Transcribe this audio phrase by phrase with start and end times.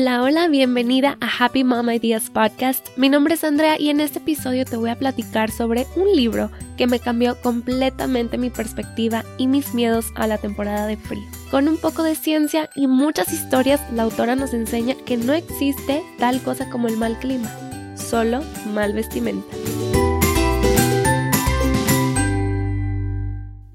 [0.00, 2.88] Hola, hola, bienvenida a Happy Mom Ideas Podcast.
[2.96, 6.50] Mi nombre es Andrea y en este episodio te voy a platicar sobre un libro
[6.78, 11.28] que me cambió completamente mi perspectiva y mis miedos a la temporada de frío.
[11.50, 16.02] Con un poco de ciencia y muchas historias, la autora nos enseña que no existe
[16.18, 17.50] tal cosa como el mal clima,
[17.94, 18.40] solo
[18.72, 19.54] mal vestimenta.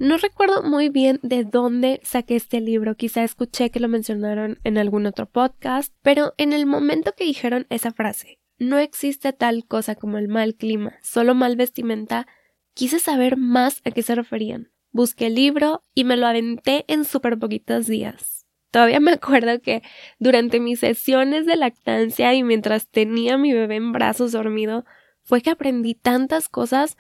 [0.06, 4.78] No recuerdo muy bien de dónde saqué este libro, quizá escuché que lo mencionaron en
[4.78, 9.96] algún otro podcast, pero en el momento que dijeron esa frase, no existe tal cosa
[9.96, 12.28] como el mal clima, solo mal vestimenta,
[12.76, 14.70] quise saber más a qué se referían.
[14.92, 18.46] Busqué el libro y me lo aventé en súper poquitos días.
[18.70, 19.82] Todavía me acuerdo que
[20.20, 24.86] durante mis sesiones de lactancia y mientras tenía a mi bebé en brazos dormido,
[25.24, 26.96] fue que aprendí tantas cosas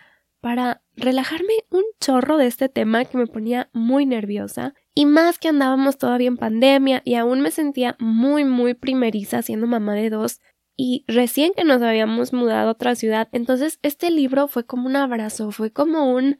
[0.45, 5.47] para relajarme un chorro de este tema que me ponía muy nerviosa y más que
[5.47, 10.41] andábamos todavía en pandemia y aún me sentía muy muy primeriza siendo mamá de dos
[10.77, 14.95] y recién que nos habíamos mudado a otra ciudad, entonces este libro fue como un
[14.97, 16.37] abrazo, fue como un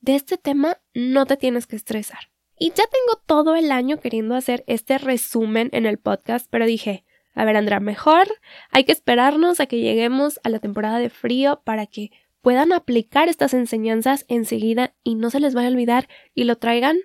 [0.00, 2.32] de este tema no te tienes que estresar.
[2.58, 7.04] Y ya tengo todo el año queriendo hacer este resumen en el podcast, pero dije,
[7.34, 8.26] a ver, Andrea, mejor
[8.70, 12.10] hay que esperarnos a que lleguemos a la temporada de frío para que
[12.44, 16.98] puedan aplicar estas enseñanzas enseguida y no se les vaya a olvidar y lo traigan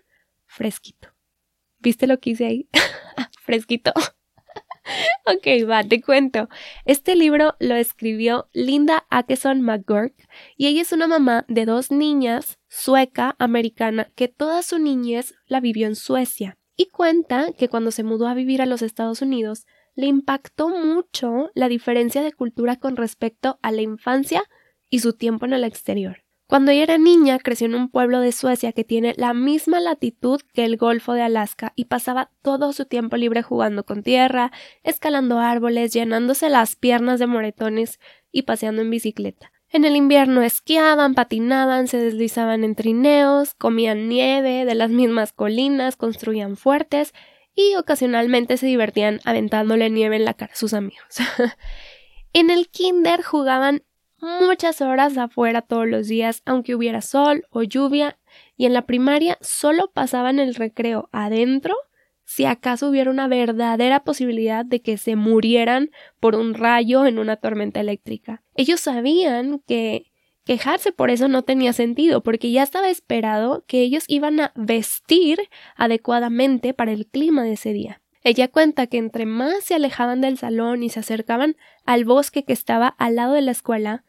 [0.46, 1.16] fresquito.
[1.80, 2.70] ¿Viste lo que hice ahí?
[3.42, 3.94] fresquito.
[5.26, 6.50] ok, va, te cuento.
[6.84, 10.14] Este libro lo escribió Linda Akeson McGurk
[10.58, 15.62] y ella es una mamá de dos niñas sueca americana que toda su niñez la
[15.62, 19.66] vivió en Suecia y cuenta que cuando se mudó a vivir a los Estados Unidos
[19.96, 24.44] le impactó mucho la diferencia de cultura con respecto a la infancia
[24.90, 26.24] y su tiempo en el exterior.
[26.50, 30.42] Cuando ella era niña creció en un pueblo de Suecia que tiene la misma latitud
[30.52, 34.52] que el Golfo de Alaska y pasaba todo su tiempo libre jugando con tierra,
[34.82, 38.00] escalando árboles, llenándose las piernas de moretones
[38.32, 39.52] y paseando en bicicleta.
[39.72, 45.98] En el invierno esquiaban, patinaban, se deslizaban en trineos, comían nieve de las mismas colinas,
[45.98, 47.14] construían fuertes
[47.54, 51.18] y ocasionalmente se divertían aventándole nieve en la cara a sus amigos.
[52.34, 53.84] en el kinder jugaban
[54.22, 58.18] muchas horas afuera todos los días, aunque hubiera sol o lluvia,
[58.58, 61.76] y en la primaria solo pasaban el recreo adentro
[62.30, 67.38] si acaso hubiera una verdadera posibilidad de que se murieran por un rayo en una
[67.38, 68.44] tormenta eléctrica.
[68.54, 70.12] Ellos sabían que
[70.46, 75.40] quejarse por eso no tenía sentido, porque ya estaba esperado que ellos iban a vestir
[75.76, 78.02] adecuadamente para el clima de ese día.
[78.24, 82.54] Ella cuenta que entre más se alejaban del salón y se acercaban al bosque que
[82.54, 84.04] estaba al lado de la escuela,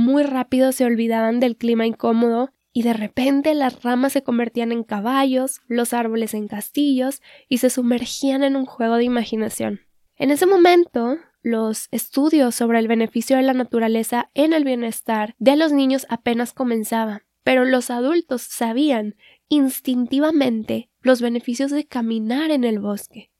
[0.00, 4.84] muy rápido se olvidaban del clima incómodo y de repente las ramas se convertían en
[4.84, 9.80] caballos, los árboles en castillos y se sumergían en un juego de imaginación.
[10.16, 15.56] En ese momento, los estudios sobre el beneficio de la naturaleza en el bienestar de
[15.56, 19.16] los niños apenas comenzaban, pero los adultos sabían
[19.48, 23.30] instintivamente los beneficios de caminar en el bosque.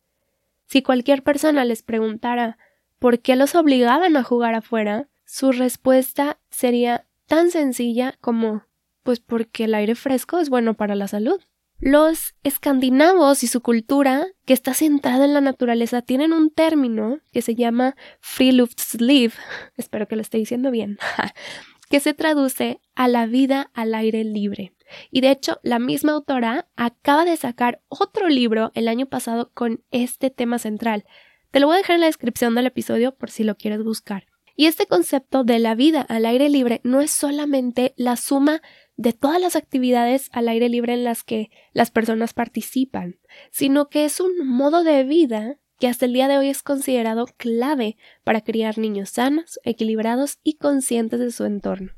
[0.66, 2.58] Si cualquier persona les preguntara
[2.98, 8.64] por qué los obligaban a jugar afuera, su respuesta sería tan sencilla como
[9.04, 11.40] pues porque el aire fresco es bueno para la salud.
[11.78, 17.42] Los escandinavos y su cultura, que está centrada en la naturaleza, tienen un término que
[17.42, 19.32] se llama Friluftsliv,
[19.76, 20.98] espero que lo esté diciendo bien,
[21.88, 24.74] que se traduce a la vida al aire libre.
[25.12, 29.84] Y de hecho, la misma autora acaba de sacar otro libro el año pasado con
[29.92, 31.04] este tema central.
[31.52, 34.29] Te lo voy a dejar en la descripción del episodio por si lo quieres buscar.
[34.60, 38.60] Y este concepto de la vida al aire libre no es solamente la suma
[38.98, 43.18] de todas las actividades al aire libre en las que las personas participan,
[43.50, 47.24] sino que es un modo de vida que hasta el día de hoy es considerado
[47.38, 51.92] clave para criar niños sanos, equilibrados y conscientes de su entorno.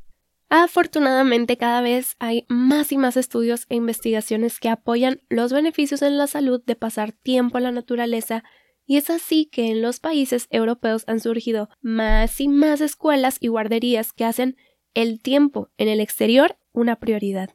[0.49, 6.17] Afortunadamente cada vez hay más y más estudios e investigaciones que apoyan los beneficios en
[6.17, 8.45] la salud de pasar tiempo en la naturaleza
[8.87, 13.49] y es así que en los países europeos han surgido más y más escuelas y
[13.49, 14.57] guarderías que hacen
[14.95, 17.51] el tiempo en el exterior una prioridad.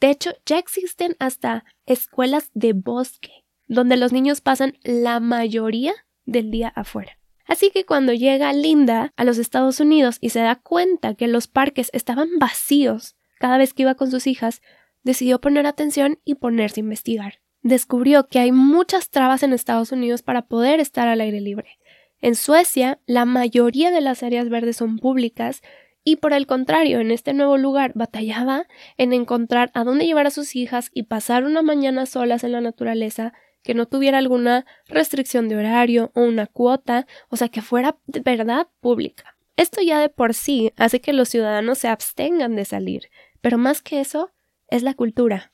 [0.00, 5.92] De hecho, ya existen hasta escuelas de bosque, donde los niños pasan la mayoría
[6.24, 7.18] del día afuera.
[7.46, 11.46] Así que cuando llega Linda a los Estados Unidos y se da cuenta que los
[11.46, 14.62] parques estaban vacíos cada vez que iba con sus hijas,
[15.02, 20.22] decidió poner atención y ponerse a investigar descubrió que hay muchas trabas en Estados Unidos
[20.22, 21.78] para poder estar al aire libre.
[22.20, 25.62] En Suecia, la mayoría de las áreas verdes son públicas
[26.04, 28.66] y por el contrario, en este nuevo lugar batallaba
[28.96, 32.60] en encontrar a dónde llevar a sus hijas y pasar una mañana solas en la
[32.60, 33.32] naturaleza
[33.64, 38.20] que no tuviera alguna restricción de horario o una cuota, o sea, que fuera de
[38.20, 39.36] verdad pública.
[39.56, 43.10] Esto ya de por sí hace que los ciudadanos se abstengan de salir,
[43.40, 44.30] pero más que eso,
[44.68, 45.50] es la cultura.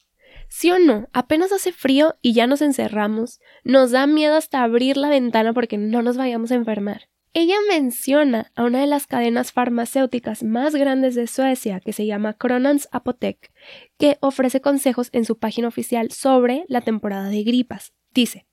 [0.55, 1.09] ¿Sí o no?
[1.15, 5.79] Apenas hace frío y ya nos encerramos, nos da miedo hasta abrir la ventana porque
[5.79, 7.09] no nos vayamos a enfermar.
[7.33, 12.35] Ella menciona a una de las cadenas farmacéuticas más grandes de Suecia, que se llama
[12.35, 13.51] Kronans Apotek,
[13.97, 17.95] que ofrece consejos en su página oficial sobre la temporada de gripas.
[18.13, 18.47] Dice,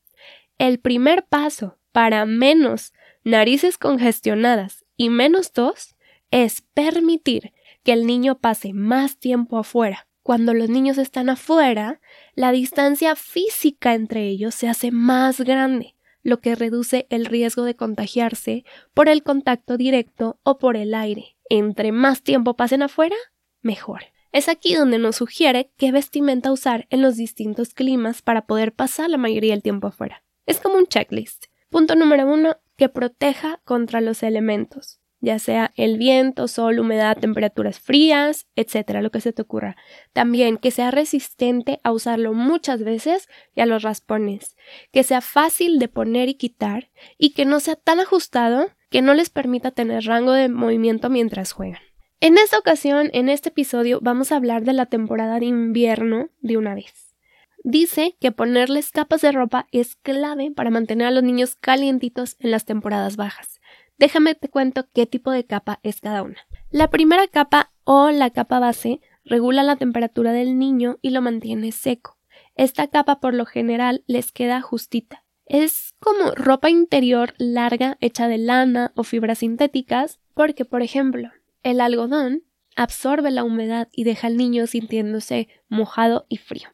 [0.58, 2.94] el primer paso para menos
[3.26, 5.98] narices congestionadas y menos tos
[6.32, 7.52] es permitir
[7.84, 10.09] que el niño pase más tiempo afuera.
[10.30, 12.02] Cuando los niños están afuera,
[12.36, 17.76] la distancia física entre ellos se hace más grande lo que reduce el riesgo de
[17.76, 21.36] contagiarse por el contacto directo o por el aire.
[21.50, 23.16] Entre más tiempo pasen afuera,
[23.64, 24.04] mejor.
[24.32, 29.10] Es aquí donde nos sugiere qué vestimenta usar en los distintos climas para poder pasar
[29.10, 30.24] la mayoría del tiempo afuera.
[30.46, 31.46] Es como un checklist.
[31.72, 37.80] Punto número uno, que proteja contra los elementos ya sea el viento, sol, humedad, temperaturas
[37.80, 39.76] frías, etcétera, lo que se te ocurra.
[40.14, 44.56] También que sea resistente a usarlo muchas veces y a los raspones,
[44.92, 49.14] que sea fácil de poner y quitar y que no sea tan ajustado que no
[49.14, 51.82] les permita tener rango de movimiento mientras juegan.
[52.22, 56.58] En esta ocasión, en este episodio, vamos a hablar de la temporada de invierno de
[56.58, 57.16] una vez.
[57.64, 62.52] Dice que ponerles capas de ropa es clave para mantener a los niños calientitos en
[62.52, 63.59] las temporadas bajas.
[64.00, 66.38] Déjame te cuento qué tipo de capa es cada una.
[66.72, 71.74] La primera capa o la capa base regula la temperatura del niño y lo mantiene
[71.74, 72.18] seco.
[72.56, 75.26] Esta capa por lo general les queda justita.
[75.46, 81.32] Es como ropa interior larga hecha de lana o fibras sintéticas porque, por ejemplo,
[81.64, 82.44] el algodón
[82.78, 86.70] absorbe la humedad y deja al niño sintiéndose mojado y frío.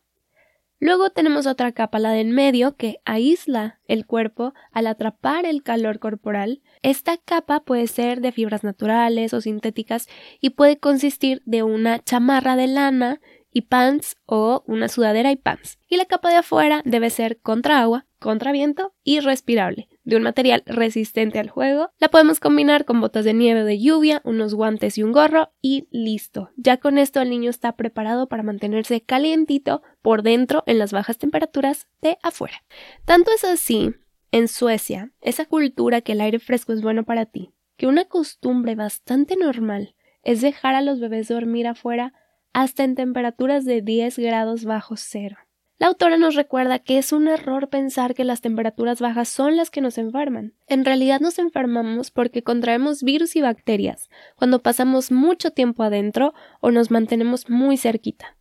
[0.79, 5.99] Luego tenemos otra capa, la del medio, que aísla el cuerpo al atrapar el calor
[5.99, 6.61] corporal.
[6.81, 10.07] Esta capa puede ser de fibras naturales o sintéticas
[10.41, 15.79] y puede consistir de una chamarra de lana y pants o una sudadera y pants.
[15.87, 20.23] Y la capa de afuera debe ser contra agua, contra viento y respirable, de un
[20.23, 21.89] material resistente al juego.
[21.99, 25.51] La podemos combinar con botas de nieve o de lluvia, unos guantes y un gorro
[25.61, 26.51] y listo.
[26.55, 31.17] Ya con esto el niño está preparado para mantenerse calientito por dentro en las bajas
[31.17, 32.63] temperaturas de afuera.
[33.03, 33.93] Tanto es así,
[34.31, 38.75] en Suecia, esa cultura que el aire fresco es bueno para ti, que una costumbre
[38.75, 42.13] bastante normal es dejar a los bebés dormir afuera
[42.53, 45.37] hasta en temperaturas de 10 grados bajo cero.
[45.77, 49.69] La autora nos recuerda que es un error pensar que las temperaturas bajas son las
[49.69, 50.53] que nos enferman.
[50.67, 56.71] En realidad nos enfermamos porque contraemos virus y bacterias cuando pasamos mucho tiempo adentro o
[56.71, 58.37] nos mantenemos muy cerquita.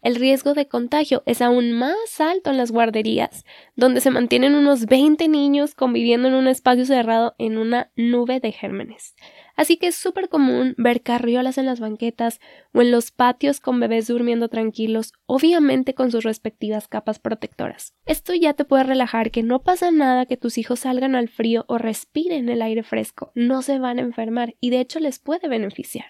[0.00, 3.44] El riesgo de contagio es aún más alto en las guarderías,
[3.76, 8.50] donde se mantienen unos 20 niños conviviendo en un espacio cerrado en una nube de
[8.50, 9.14] gérmenes.
[9.58, 12.38] Así que es súper común ver carriolas en las banquetas
[12.72, 17.92] o en los patios con bebés durmiendo tranquilos, obviamente con sus respectivas capas protectoras.
[18.06, 21.64] Esto ya te puede relajar que no pasa nada que tus hijos salgan al frío
[21.66, 25.48] o respiren el aire fresco, no se van a enfermar y de hecho les puede
[25.48, 26.06] beneficiar.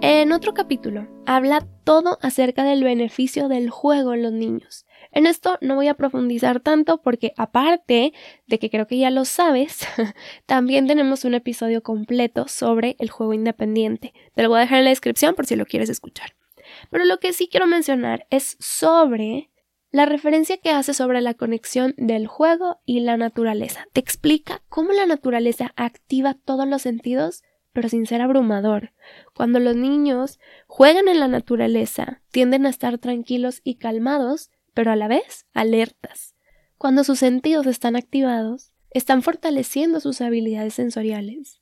[0.00, 4.84] En otro capítulo habla todo acerca del beneficio del juego en los niños.
[5.18, 8.12] En esto no voy a profundizar tanto porque aparte
[8.46, 9.80] de que creo que ya lo sabes,
[10.46, 14.12] también tenemos un episodio completo sobre el juego independiente.
[14.36, 16.36] Te lo voy a dejar en la descripción por si lo quieres escuchar.
[16.92, 19.50] Pero lo que sí quiero mencionar es sobre
[19.90, 23.88] la referencia que hace sobre la conexión del juego y la naturaleza.
[23.92, 27.42] Te explica cómo la naturaleza activa todos los sentidos
[27.72, 28.92] pero sin ser abrumador.
[29.34, 34.96] Cuando los niños juegan en la naturaleza, tienden a estar tranquilos y calmados pero a
[34.96, 36.36] la vez alertas.
[36.76, 41.60] Cuando sus sentidos están activados, están fortaleciendo sus habilidades sensoriales.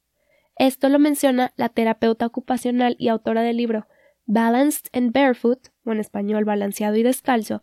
[0.58, 3.86] Esto lo menciona la terapeuta ocupacional y autora del libro
[4.26, 7.62] Balanced and Barefoot, o en español balanceado y descalzo,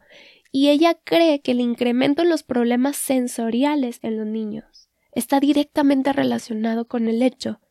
[0.52, 6.14] y ella cree que el incremento en los problemas sensoriales en los niños está directamente
[6.14, 7.62] relacionado con el hecho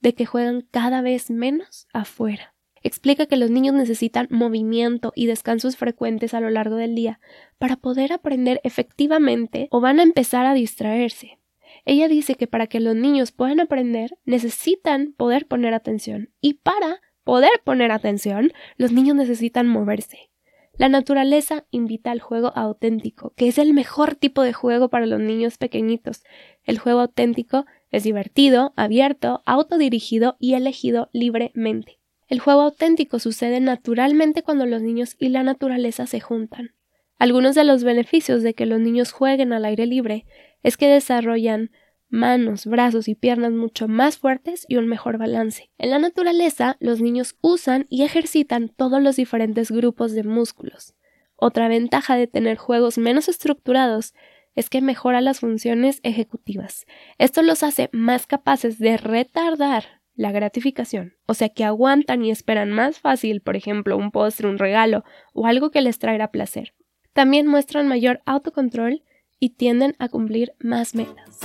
[0.00, 2.54] de que juegan cada vez menos afuera.
[2.82, 7.20] Explica que los niños necesitan movimiento y descansos frecuentes a lo largo del día
[7.58, 11.38] para poder aprender efectivamente o van a empezar a distraerse.
[11.84, 17.00] Ella dice que para que los niños puedan aprender necesitan poder poner atención y para
[17.24, 20.30] poder poner atención los niños necesitan moverse.
[20.76, 25.20] La naturaleza invita al juego auténtico, que es el mejor tipo de juego para los
[25.20, 26.22] niños pequeñitos.
[26.64, 31.99] El juego auténtico es divertido, abierto, autodirigido y elegido libremente.
[32.30, 36.76] El juego auténtico sucede naturalmente cuando los niños y la naturaleza se juntan.
[37.18, 40.26] Algunos de los beneficios de que los niños jueguen al aire libre
[40.62, 41.72] es que desarrollan
[42.08, 45.70] manos, brazos y piernas mucho más fuertes y un mejor balance.
[45.76, 50.94] En la naturaleza, los niños usan y ejercitan todos los diferentes grupos de músculos.
[51.34, 54.14] Otra ventaja de tener juegos menos estructurados
[54.54, 56.86] es que mejora las funciones ejecutivas.
[57.18, 62.70] Esto los hace más capaces de retardar la gratificación, o sea que aguantan y esperan
[62.70, 66.74] más fácil, por ejemplo, un postre, un regalo o algo que les traerá placer.
[67.14, 69.02] También muestran mayor autocontrol
[69.38, 71.40] y tienden a cumplir más metas.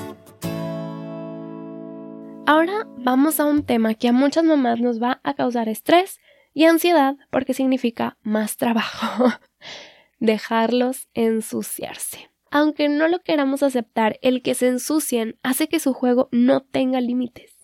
[2.45, 6.19] Ahora vamos a un tema que a muchas mamás nos va a causar estrés
[6.53, 9.31] y ansiedad porque significa más trabajo.
[10.19, 12.29] Dejarlos ensuciarse.
[12.51, 16.99] Aunque no lo queramos aceptar, el que se ensucien hace que su juego no tenga
[16.99, 17.54] límites.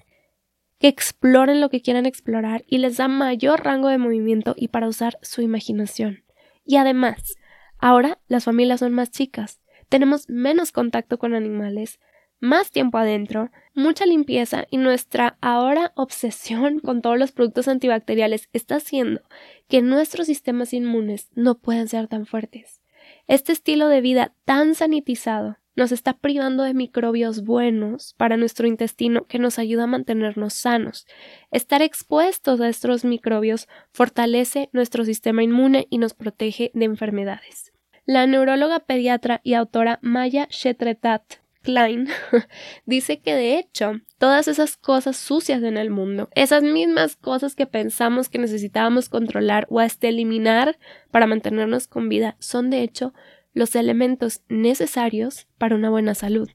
[0.81, 4.89] Que exploren lo que quieran explorar y les da mayor rango de movimiento y para
[4.89, 6.25] usar su imaginación.
[6.65, 7.35] Y además,
[7.77, 11.99] ahora las familias son más chicas, tenemos menos contacto con animales,
[12.39, 18.77] más tiempo adentro, mucha limpieza y nuestra ahora obsesión con todos los productos antibacteriales está
[18.77, 19.21] haciendo
[19.67, 22.81] que nuestros sistemas inmunes no puedan ser tan fuertes.
[23.27, 29.25] Este estilo de vida tan sanitizado nos está privando de microbios buenos para nuestro intestino
[29.25, 31.07] que nos ayuda a mantenernos sanos.
[31.51, 37.71] Estar expuestos a estos microbios fortalece nuestro sistema inmune y nos protege de enfermedades.
[38.05, 42.07] La neuróloga pediatra y autora Maya Shetretat Klein
[42.85, 47.67] dice que de hecho todas esas cosas sucias en el mundo, esas mismas cosas que
[47.67, 50.77] pensamos que necesitábamos controlar o hasta eliminar
[51.11, 53.13] para mantenernos con vida, son de hecho
[53.53, 56.49] los elementos necesarios para una buena salud.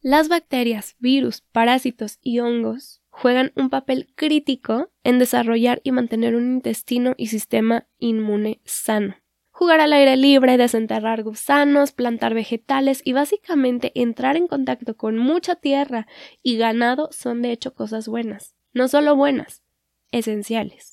[0.00, 6.54] Las bacterias, virus, parásitos y hongos juegan un papel crítico en desarrollar y mantener un
[6.54, 9.16] intestino y sistema inmune sano
[9.62, 15.54] jugar al aire libre, desenterrar gusanos, plantar vegetales y básicamente entrar en contacto con mucha
[15.54, 16.08] tierra
[16.42, 18.56] y ganado son de hecho cosas buenas.
[18.72, 19.62] No solo buenas,
[20.10, 20.91] esenciales.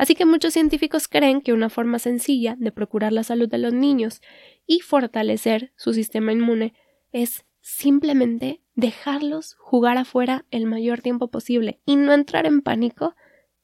[0.00, 3.74] Así que muchos científicos creen que una forma sencilla de procurar la salud de los
[3.74, 4.22] niños
[4.66, 6.72] y fortalecer su sistema inmune
[7.12, 13.14] es simplemente dejarlos jugar afuera el mayor tiempo posible y no entrar en pánico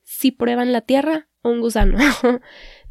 [0.03, 1.97] si prueban la tierra o un gusano.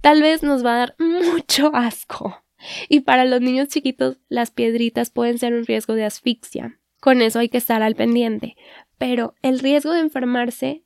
[0.02, 2.44] tal vez nos va a dar mucho asco.
[2.90, 6.80] Y para los niños chiquitos, las piedritas pueden ser un riesgo de asfixia.
[7.00, 8.56] Con eso hay que estar al pendiente.
[8.98, 10.84] Pero el riesgo de enfermarse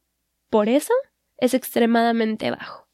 [0.50, 0.94] por eso
[1.40, 2.88] es extremadamente bajo.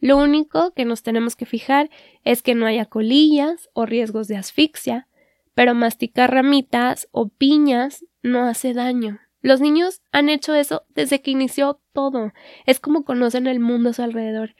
[0.00, 1.90] Lo único que nos tenemos que fijar
[2.24, 5.06] es que no haya colillas o riesgos de asfixia,
[5.54, 9.20] pero masticar ramitas o piñas no hace daño.
[9.42, 12.32] Los niños han hecho eso desde que inició todo.
[12.66, 14.54] Es como conocen el mundo a su alrededor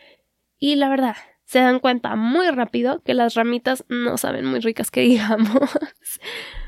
[0.59, 4.91] y la verdad, se dan cuenta muy rápido que las ramitas no saben muy ricas
[4.91, 5.51] que digamos.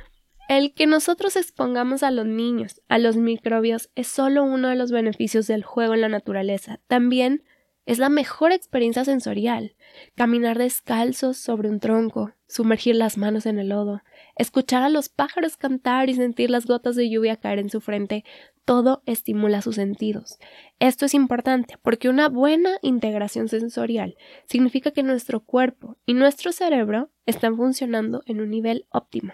[0.48, 4.90] El que nosotros expongamos a los niños a los microbios es solo uno de los
[4.90, 6.80] beneficios del juego en la naturaleza.
[6.88, 7.42] También
[7.86, 9.74] es la mejor experiencia sensorial.
[10.14, 14.02] Caminar descalzos sobre un tronco, sumergir las manos en el lodo,
[14.36, 18.24] escuchar a los pájaros cantar y sentir las gotas de lluvia caer en su frente,
[18.64, 20.38] todo estimula sus sentidos.
[20.78, 27.10] Esto es importante porque una buena integración sensorial significa que nuestro cuerpo y nuestro cerebro
[27.26, 29.32] están funcionando en un nivel óptimo.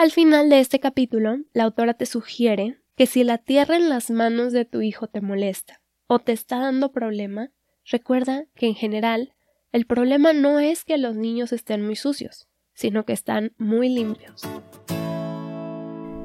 [0.00, 4.10] Al final de este capítulo, la autora te sugiere que si la tierra en las
[4.10, 7.50] manos de tu hijo te molesta o te está dando problema,
[7.84, 9.34] recuerda que en general
[9.72, 14.40] el problema no es que los niños estén muy sucios, sino que están muy limpios.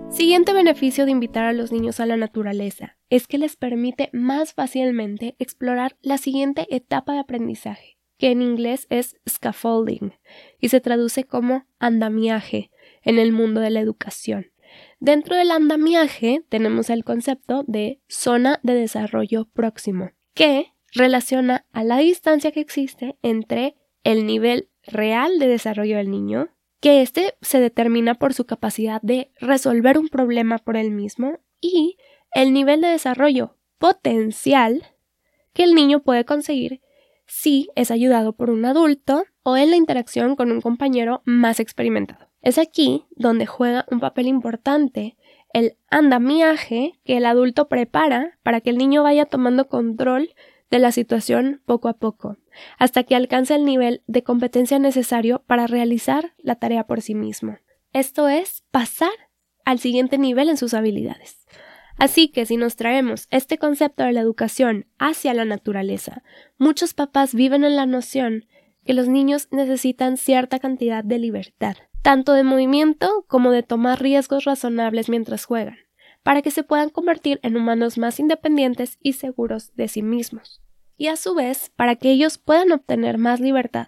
[0.10, 4.54] Siguiente beneficio de invitar a los niños a la naturaleza es que les permite más
[4.54, 10.14] fácilmente explorar la siguiente etapa de aprendizaje, que en inglés es scaffolding
[10.62, 12.72] y se traduce como andamiaje
[13.06, 14.52] en el mundo de la educación.
[15.00, 21.98] Dentro del andamiaje tenemos el concepto de zona de desarrollo próximo, que relaciona a la
[22.00, 26.50] distancia que existe entre el nivel real de desarrollo del niño
[26.86, 31.98] que éste se determina por su capacidad de resolver un problema por él mismo y
[32.32, 34.84] el nivel de desarrollo potencial
[35.54, 36.82] que el niño puede conseguir
[37.26, 42.30] si es ayudado por un adulto o en la interacción con un compañero más experimentado.
[42.46, 45.18] Es aquí donde juega un papel importante
[45.52, 50.30] el andamiaje que el adulto prepara para que el niño vaya tomando control
[50.70, 52.38] de la situación poco a poco,
[52.78, 57.58] hasta que alcance el nivel de competencia necesario para realizar la tarea por sí mismo.
[57.94, 59.10] Esto es pasar
[59.64, 61.48] al siguiente nivel en sus habilidades.
[61.98, 66.22] Así que si nos traemos este concepto de la educación hacia la naturaleza,
[66.60, 68.46] muchos papás viven en la noción
[68.86, 71.76] que los niños necesitan cierta cantidad de libertad,
[72.06, 75.80] tanto de movimiento como de tomar riesgos razonables mientras juegan,
[76.22, 80.62] para que se puedan convertir en humanos más independientes y seguros de sí mismos.
[80.98, 83.88] Y a su vez, para que ellos puedan obtener más libertad,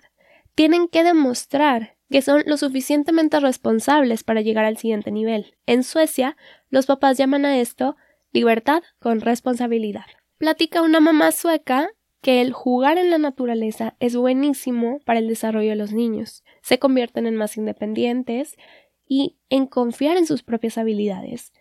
[0.55, 5.55] tienen que demostrar que son lo suficientemente responsables para llegar al siguiente nivel.
[5.67, 6.35] En Suecia,
[6.71, 7.97] los papás llaman a esto
[8.31, 10.05] libertad con responsabilidad.
[10.39, 15.69] Platica una mamá sueca que el jugar en la naturaleza es buenísimo para el desarrollo
[15.69, 16.43] de los niños.
[16.61, 18.57] Se convierten en más independientes
[19.07, 21.53] y en confiar en sus propias habilidades.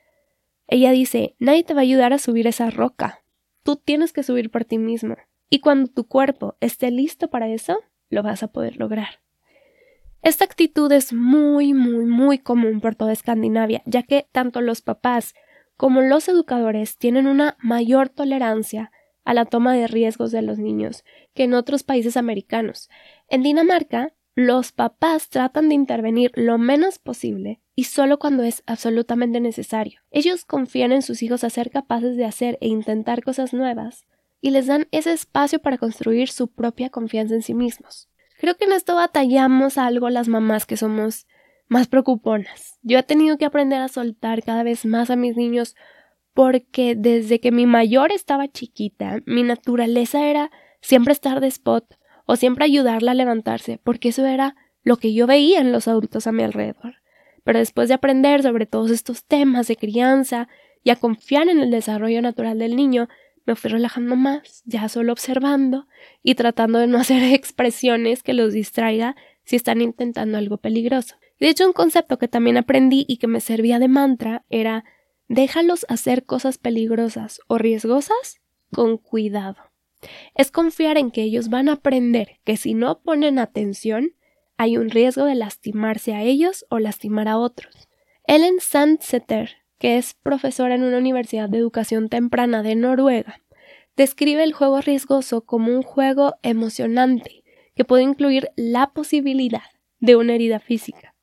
[0.67, 3.23] Ella dice, nadie te va a ayudar a subir esa roca.
[3.63, 5.17] Tú tienes que subir por ti mismo.
[5.49, 9.21] Y cuando tu cuerpo esté listo para eso, lo vas a poder lograr.
[10.23, 15.35] Esta actitud es muy, muy, muy común por toda Escandinavia, ya que tanto los papás
[15.77, 18.91] como los educadores tienen una mayor tolerancia
[19.27, 21.05] a la toma de riesgos de los niños
[21.35, 22.89] que en otros países americanos.
[23.29, 29.41] En Dinamarca, los papás tratan de intervenir lo menos posible y solo cuando es absolutamente
[29.41, 30.01] necesario.
[30.11, 34.07] Ellos confían en sus hijos a ser capaces de hacer e intentar cosas nuevas
[34.41, 38.09] y les dan ese espacio para construir su propia confianza en sí mismos.
[38.39, 41.27] Creo que en esto batallamos algo las mamás que somos
[41.67, 42.79] más preocuponas.
[42.83, 45.75] Yo he tenido que aprender a soltar cada vez más a mis niños
[46.37, 50.51] porque desde que mi mayor estaba chiquita, mi naturaleza era
[50.83, 55.27] siempre estar de spot o siempre ayudarla a levantarse, porque eso era lo que yo
[55.27, 56.97] veía en los adultos a mi alrededor.
[57.43, 60.47] Pero después de aprender sobre todos estos temas de crianza
[60.85, 63.09] y a confiar en el desarrollo natural del niño,
[63.47, 65.87] me fui relajando más, ya solo observando
[66.23, 71.17] y tratando de no hacer expresiones que los distraiga si están intentando algo peligroso.
[71.41, 74.85] De hecho, un concepto que también aprendí y que me servía de mantra era
[75.29, 78.41] déjalos hacer cosas peligrosas o riesgosas
[78.73, 79.57] con cuidado.
[80.35, 84.15] Es confiar en que ellos van a aprender que si no ponen atención,
[84.57, 87.89] hay un riesgo de lastimarse a ellos o lastimar a otros.
[88.27, 93.41] Ellen Sandseter que es profesora en una universidad de educación temprana de Noruega,
[93.97, 97.43] describe el juego riesgoso como un juego emocionante
[97.75, 99.65] que puede incluir la posibilidad
[99.99, 101.15] de una herida física.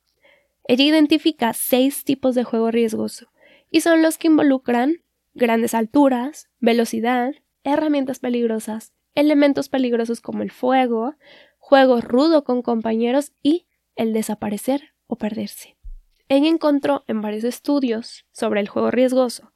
[0.66, 3.28] Ella identifica seis tipos de juego riesgoso
[3.74, 5.02] y son los que involucran
[5.34, 7.34] grandes alturas, velocidad,
[7.64, 11.16] herramientas peligrosas, elementos peligrosos como el fuego,
[11.58, 15.76] juego rudo con compañeros y el desaparecer o perderse.
[16.28, 19.52] Ella encontró en varios estudios sobre el juego riesgoso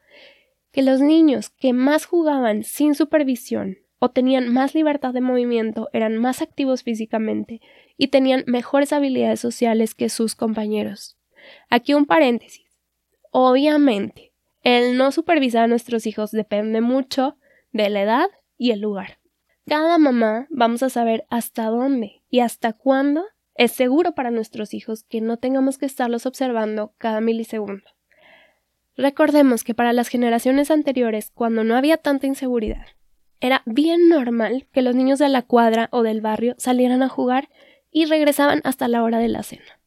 [0.73, 6.17] que los niños que más jugaban sin supervisión o tenían más libertad de movimiento eran
[6.17, 7.61] más activos físicamente
[7.97, 11.17] y tenían mejores habilidades sociales que sus compañeros.
[11.71, 12.68] Aquí un paréntesis.
[13.31, 17.37] Obviamente, el no supervisar a nuestros hijos depende mucho
[17.73, 19.19] de la edad y el lugar.
[19.67, 25.05] Cada mamá vamos a saber hasta dónde y hasta cuándo es seguro para nuestros hijos
[25.05, 27.85] que no tengamos que estarlos observando cada milisegundo.
[28.97, 32.87] Recordemos que para las generaciones anteriores, cuando no había tanta inseguridad,
[33.41, 37.49] era bien normal que los niños de la cuadra o del barrio salieran a jugar
[37.91, 39.81] y regresaban hasta la hora de la cena.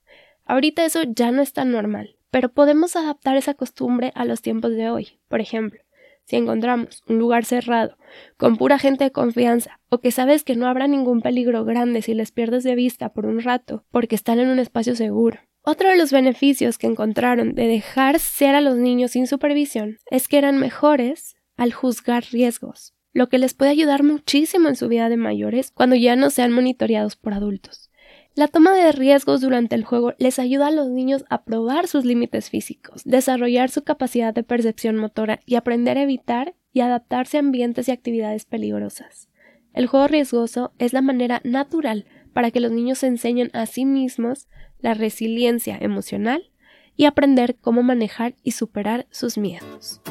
[0.45, 4.71] Ahorita eso ya no es tan normal, pero podemos adaptar esa costumbre a los tiempos
[4.71, 5.19] de hoy.
[5.27, 5.81] Por ejemplo,
[6.25, 7.97] si encontramos un lugar cerrado,
[8.37, 12.13] con pura gente de confianza, o que sabes que no habrá ningún peligro grande si
[12.13, 15.39] les pierdes de vista por un rato, porque están en un espacio seguro.
[15.63, 20.27] Otro de los beneficios que encontraron de dejar ser a los niños sin supervisión es
[20.27, 25.09] que eran mejores al juzgar riesgos, lo que les puede ayudar muchísimo en su vida
[25.09, 27.90] de mayores cuando ya no sean monitoreados por adultos.
[28.33, 32.05] La toma de riesgos durante el juego les ayuda a los niños a probar sus
[32.05, 37.41] límites físicos, desarrollar su capacidad de percepción motora y aprender a evitar y adaptarse a
[37.41, 39.27] ambientes y actividades peligrosas.
[39.73, 43.83] El juego riesgoso es la manera natural para que los niños se enseñen a sí
[43.83, 44.47] mismos
[44.79, 46.51] la resiliencia emocional
[46.95, 50.01] y aprender cómo manejar y superar sus miedos.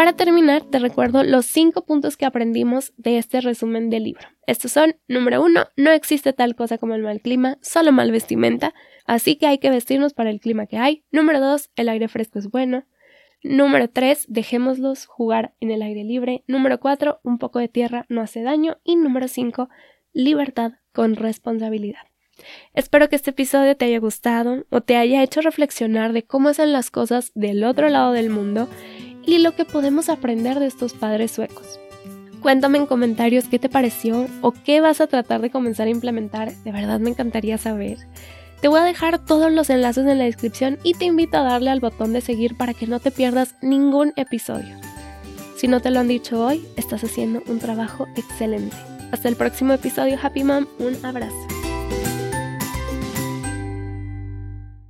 [0.00, 4.26] Para terminar, te recuerdo los cinco puntos que aprendimos de este resumen del libro.
[4.46, 8.72] Estos son, número uno, no existe tal cosa como el mal clima, solo mal vestimenta,
[9.04, 11.04] así que hay que vestirnos para el clima que hay.
[11.12, 12.86] Número dos, el aire fresco es bueno.
[13.42, 16.44] Número tres, dejémoslos jugar en el aire libre.
[16.46, 18.78] Número cuatro, un poco de tierra no hace daño.
[18.82, 19.68] Y número cinco,
[20.14, 22.00] libertad con responsabilidad.
[22.72, 26.72] Espero que este episodio te haya gustado o te haya hecho reflexionar de cómo hacen
[26.72, 28.66] las cosas del otro lado del mundo
[29.24, 31.80] y lo que podemos aprender de estos padres suecos.
[32.40, 36.52] Cuéntame en comentarios qué te pareció o qué vas a tratar de comenzar a implementar,
[36.52, 37.98] de verdad me encantaría saber.
[38.60, 41.70] Te voy a dejar todos los enlaces en la descripción y te invito a darle
[41.70, 44.76] al botón de seguir para que no te pierdas ningún episodio.
[45.56, 48.76] Si no te lo han dicho hoy, estás haciendo un trabajo excelente.
[49.12, 51.59] Hasta el próximo episodio, Happy Mom, un abrazo.